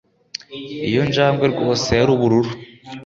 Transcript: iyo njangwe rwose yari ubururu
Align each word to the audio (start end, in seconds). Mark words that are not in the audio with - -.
iyo 0.89 1.01
njangwe 1.09 1.45
rwose 1.53 1.89
yari 1.99 2.11
ubururu 2.15 2.51